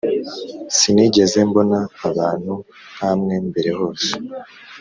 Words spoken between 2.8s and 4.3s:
nkamwe mbere hose